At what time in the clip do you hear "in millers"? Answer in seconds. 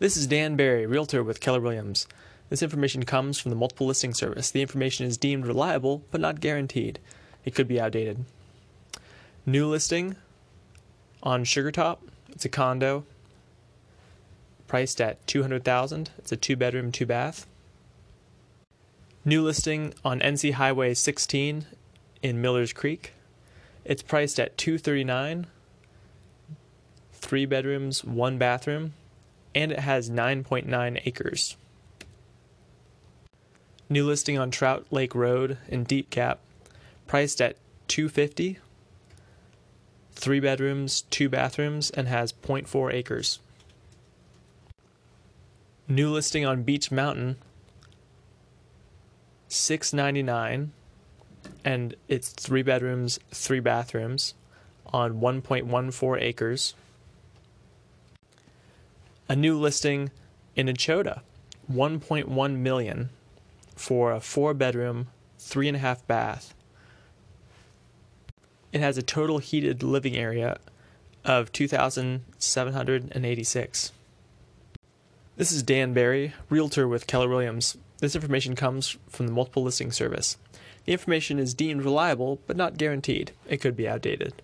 22.22-22.72